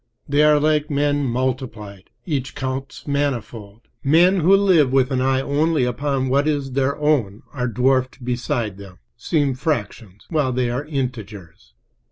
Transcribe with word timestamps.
They 0.27 0.41
are 0.41 0.59
like 0.59 0.89
men 0.89 1.25
multiplied. 1.27 2.09
Each 2.25 2.55
counts 2.55 3.05
manifold. 3.05 3.81
Men 4.03 4.39
who 4.39 4.55
live 4.57 4.91
with 4.91 5.11
an 5.11 5.21
eye 5.21 5.41
only 5.41 5.83
upon 5.83 6.27
what 6.27 6.47
is 6.47 6.71
their 6.71 6.97
own 6.97 7.43
are 7.53 7.67
dwarfed 7.67 8.25
beside 8.25 8.77
them—seem 8.79 9.53
fractions 9.53 10.25
while 10.31 10.53
they 10.53 10.71
are 10.71 10.85
integers. 10.85 11.75